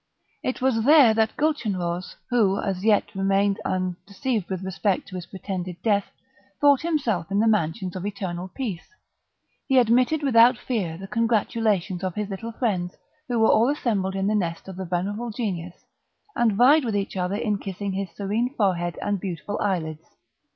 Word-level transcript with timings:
It 0.41 0.63
was 0.63 0.83
there 0.83 1.13
that 1.13 1.37
Gulchenrouz, 1.37 2.15
who 2.31 2.59
as 2.59 2.83
yet 2.83 3.13
remained 3.13 3.59
undeceived 3.63 4.49
with 4.49 4.63
respect 4.63 5.07
to 5.09 5.15
his 5.15 5.27
pretended 5.27 5.79
death, 5.83 6.05
thought 6.59 6.81
himself 6.81 7.29
in 7.29 7.37
the 7.37 7.45
mansions 7.47 7.95
of 7.95 8.03
eternal 8.03 8.47
peace, 8.47 8.95
he 9.67 9.77
admitted 9.77 10.23
without 10.23 10.57
fear 10.57 10.97
the 10.97 11.05
congratulations 11.05 12.03
of 12.03 12.15
his 12.15 12.31
little 12.31 12.51
friends, 12.51 12.97
who 13.27 13.37
were 13.37 13.51
all 13.51 13.69
assembled 13.69 14.15
in 14.15 14.25
the 14.25 14.33
nest 14.33 14.67
of 14.67 14.75
the 14.75 14.85
venerable 14.85 15.29
Genius, 15.29 15.85
and 16.35 16.53
vied 16.53 16.83
with 16.83 16.95
each 16.95 17.15
other 17.15 17.35
in 17.35 17.59
kissing 17.59 17.91
his 17.93 18.09
serene 18.09 18.51
forehead 18.55 18.97
and 19.03 19.19
beautiful 19.19 19.59
eyelids. 19.61 20.15